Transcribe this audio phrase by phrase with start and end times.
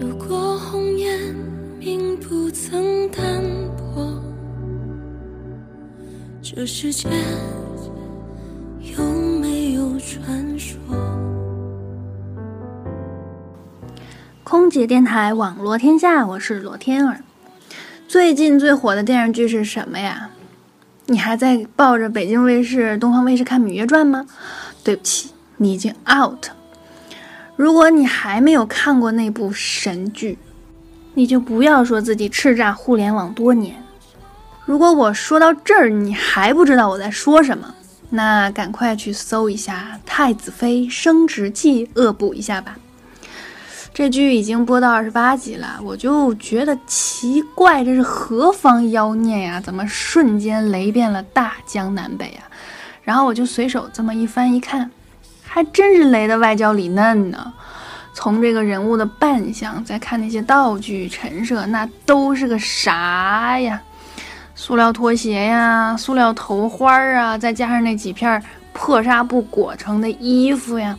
[0.00, 1.34] 如果红颜
[1.80, 3.42] 并不曾淡
[3.76, 4.22] 薄，
[6.40, 7.10] 这世间
[8.78, 9.02] 有
[9.40, 10.78] 没有传说？
[14.44, 17.24] 空姐电台网罗天下，我是罗天儿。
[18.06, 20.30] 最近最火的电视剧是什么呀？
[21.06, 24.24] 你还在抱着北京卫视、东方卫视看《芈月传》吗？
[24.84, 26.54] 对不起，你已经 out 了。
[27.58, 30.38] 如果你还没有看过那部神剧，
[31.14, 33.82] 你就不要说自己叱咤互联网多年。
[34.64, 37.74] 如果我说到这儿你还不知道我在说什么，
[38.10, 42.76] 那赶快去搜一下《太子妃升职记》，恶补一下吧。
[43.92, 49.60] 这剧已经播到二十八集了，我就觉得奇怪，这是何方妖孽呀？
[49.60, 52.46] 怎么瞬间雷遍了大江南北啊？
[53.02, 54.88] 然后我就随手这么一翻一看，
[55.58, 57.52] 还真是雷的外焦里嫩呢。
[58.14, 63.82] 从这个人物的扮相，再看那些道具陈设，那都是个啥呀？
[64.54, 68.40] 塑料拖鞋呀，塑料头花儿啊，再加上那几片
[68.72, 70.96] 破纱布裹成的衣服呀。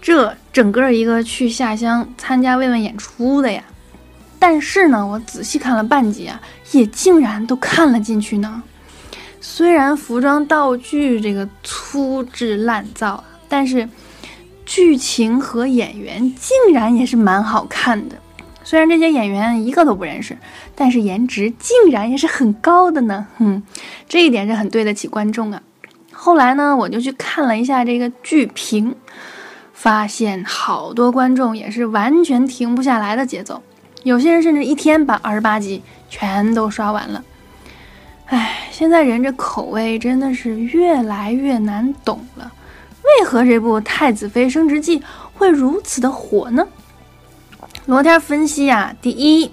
[0.00, 3.62] 这整个一个去下乡参加慰问演出的呀，
[4.38, 6.40] 但是呢，我仔细看了半集啊，
[6.72, 8.62] 也竟然都看了进去呢。
[9.42, 13.86] 虽然服装道具这个粗制滥造，但是
[14.64, 18.16] 剧情和演员竟然也是蛮好看的。
[18.64, 20.34] 虽然这些演员一个都不认识，
[20.74, 23.26] 但是颜值竟然也是很高的呢。
[23.36, 23.62] 哼，
[24.08, 25.62] 这一点是很对得起观众啊。
[26.10, 28.94] 后来呢，我就去看了一下这个剧评。
[29.72, 33.62] 发现好多观众也是完全停不下来的节奏，
[34.02, 37.24] 有些人甚至一天把二十八集全都刷完了。
[38.26, 42.52] 唉，现在人这口味真的是越来越难懂了。
[43.18, 45.00] 为何这部《太子妃升职记》
[45.34, 46.66] 会如此的火呢？
[47.86, 49.50] 罗天分析啊，第一，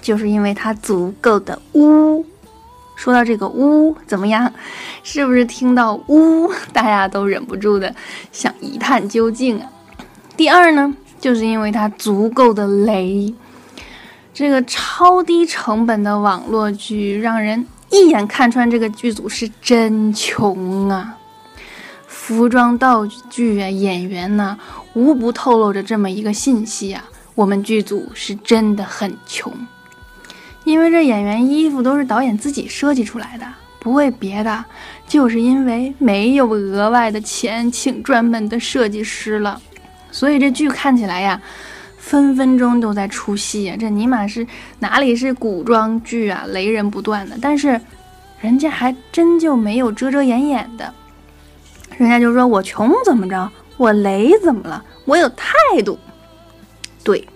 [0.00, 2.24] 就是因为它足够的污。
[2.96, 4.52] 说到这个污怎么样？
[5.02, 7.92] 是不是听到污，大家都忍不住的
[8.30, 9.68] 想一探究竟啊？
[10.36, 13.34] 第二呢，就是因为它足够的雷，
[14.32, 21.18] 这个超低成本的网络剧，让人一眼看穿这个剧组是真穷啊！
[22.26, 24.58] 服装道具啊，演员呢，
[24.94, 27.04] 无不透露着这么一个信息啊：
[27.34, 29.52] 我们剧组是真的很穷。
[30.64, 33.46] 因为这演员衣服都是导演自己设计出来的，
[33.78, 34.64] 不为别的，
[35.06, 39.60] 就是因为没有额外的钱请专门的设计师了，
[40.10, 41.38] 所以这剧看起来呀，
[41.98, 43.76] 分分钟都在出戏呀。
[43.78, 44.46] 这尼玛是
[44.78, 47.36] 哪里是古装剧啊，雷人不断的。
[47.38, 47.78] 但是
[48.40, 50.94] 人家还真就没有遮遮掩掩的，
[51.98, 55.46] 人家就说我穷怎么着，我雷怎么了，我有态
[55.84, 55.98] 度，
[57.02, 57.26] 对。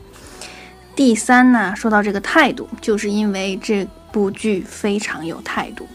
[0.97, 5.87] 第三呢，说到这个态度，就是因为这部剧非常有态度。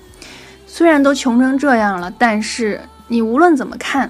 [0.66, 2.80] 虽然都穷成这样了，但是
[3.10, 4.10] 你无论怎么看，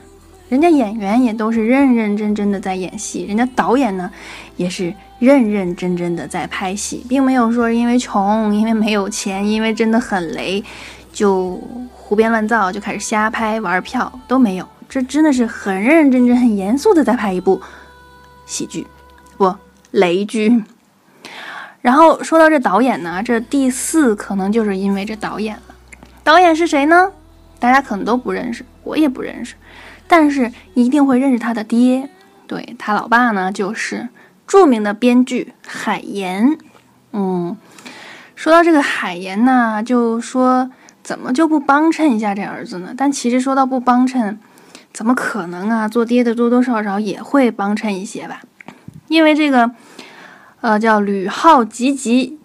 [0.50, 4.10] 人家演员也都是认认真真的在演戏，人家导演呢
[4.56, 10.64] 也是认认真真的在拍戏，并没有说因为穷、因为没有钱、因为真的很雷
[11.12, 11.60] 就
[12.14, 14.70] 胡编乱造，就开始瞎拍玩票都没有。
[14.88, 17.60] 这真的是很认认真真、很严肃的在拍一部
[18.46, 18.86] 喜剧，
[19.36, 19.56] 不
[19.90, 20.64] 雷剧。
[21.82, 25.74] 然后说到这导演呢，这第四可能就是因为这导演了。
[26.24, 27.12] 导演是谁呢？
[27.58, 29.56] 大家可能都不认识，我也不认识，
[30.08, 32.08] 但是一定会认识他的爹。
[32.46, 34.08] 对他老爸呢，就是
[34.46, 36.60] 著名的编剧海岩。
[37.12, 37.58] 嗯，
[38.36, 40.70] 说到这个海岩呢，就说
[41.04, 42.94] 怎么就不帮衬一下这儿子呢？
[42.98, 44.40] 但其实说到不帮衬，
[44.94, 45.88] 怎么可能啊？
[45.88, 48.42] 做爹的多多少少也会帮衬一些吧，
[49.08, 49.72] 因为这个。
[50.62, 52.40] 呃，叫吕浩吉吉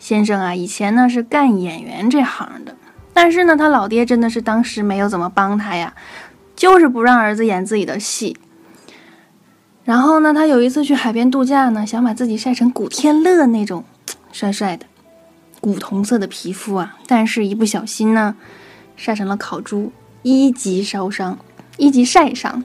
[0.00, 2.74] 先生啊，以前呢是干演员这行的，
[3.14, 5.94] 但是呢，他老爹真的是当时没有怎么帮他呀，
[6.56, 8.36] 就是不让儿子演自己的戏。
[9.84, 13.84] 然后呢，他有一次去海边度假呢，想把自己晒成古天乐那种
[14.32, 14.86] 帅帅的
[15.62, 18.34] 古铜色的皮肤啊，但是一不小心呢，
[18.96, 19.92] 晒成了烤猪，
[20.22, 21.38] 一级烧伤，
[21.76, 22.64] 一级晒伤，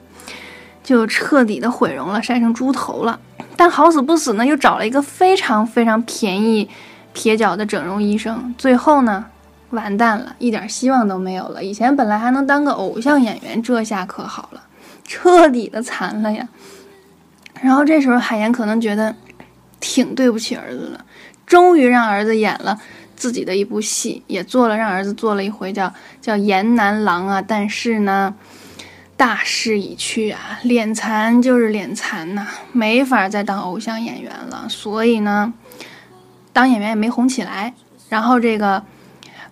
[0.82, 3.20] 就彻底的毁容了，晒成猪头了。
[3.56, 6.68] 但好死不死呢，又找了一个非常非常便宜、
[7.12, 9.26] 撇脚的整容医生，最后呢，
[9.70, 11.62] 完蛋了，一点希望都没有了。
[11.62, 14.62] 以前本来还能当个偶像演员，这下可好了，
[15.04, 16.48] 彻底的残了呀。
[17.62, 19.14] 然后这时候海岩可能觉得
[19.80, 21.04] 挺对不起儿子了，
[21.46, 22.78] 终于让儿子演了
[23.16, 27.42] 自己的一部戏，也做了让儿子做了一回叫叫颜南郎啊。
[27.42, 28.34] 但是呢，
[29.16, 34.66] 大势已去啊，脸残就是脸残呐，没法再当偶像演员了。
[34.68, 35.52] 所以呢，
[36.52, 37.74] 当演员也没红起来。
[38.08, 38.82] 然后这个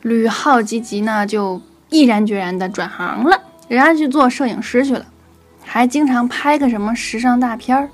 [0.03, 5.05] 吕浩吉吉呢，就毅然决然的转行了，人家去做摄影师去了，
[5.63, 7.89] 还经常拍个什么时尚大片儿。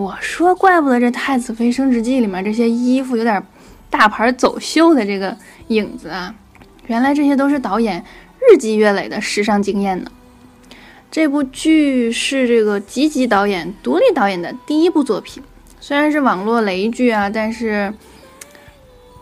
[0.00, 3.42] 我说，怪不得这《太子妃升职记》里面这些衣服有点
[3.90, 5.36] 大牌走秀的这个
[5.68, 6.34] 影子啊，
[6.86, 8.02] 原来这些都是导演
[8.40, 10.10] 日积月累的时尚经验呢。
[11.10, 15.42] 这部剧是这个吉吉导演独立导演的第一部作品，
[15.80, 17.92] 虽然是网络雷剧啊，但是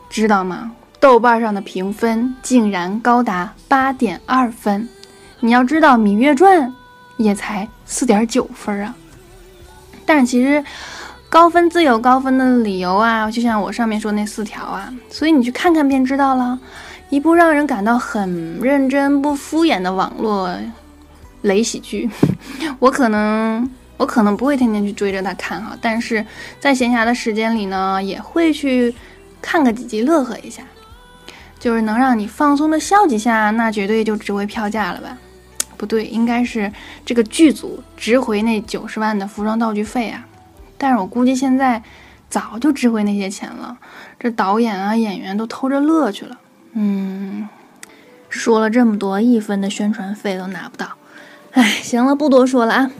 [0.08, 0.70] 知道吗？
[1.00, 4.88] 豆瓣上的评分竟然高达八点二分。
[5.40, 6.68] 你要知道，《芈月传》
[7.16, 8.94] 也才四点九分啊。
[10.08, 10.64] 但是其实
[11.28, 16.58] 高分自有高分的理由啊，就像我上面说那四条啊，所以你去看看便知道了。
[17.10, 20.50] 一部让人感到很认真、不敷衍的网络。
[21.42, 22.10] 雷喜剧，
[22.80, 26.24] 我可能我可能不会天天去追着它看哈，但是
[26.58, 28.92] 在闲暇的时间里呢，也会去
[29.40, 30.64] 看个几集乐呵一下，
[31.60, 35.16] 就是能让你放松的笑几下，那绝对就值回票价了吧？
[35.78, 36.70] 不对，应该是
[37.06, 40.26] 这个剧组值回那九十万的服装道具费啊！
[40.76, 41.82] 但是我估计现在
[42.28, 43.78] 早就值回那些钱了，
[44.18, 46.38] 这导演啊演员都偷着乐去了。
[46.72, 47.48] 嗯，
[48.28, 50.88] 说了这么多，一分的宣传费都拿不到。
[51.52, 52.90] 哎，行了，不多说了啊！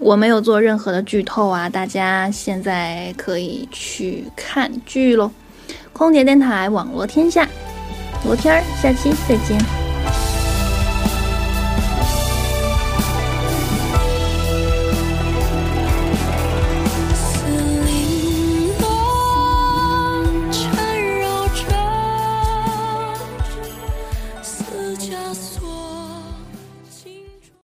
[0.00, 5.30] 我没有做任何的剧透啊，大家现在可以去看剧喽。
[5.92, 7.48] 空姐电台，网络天下，
[8.24, 9.85] 罗天儿，下期再见。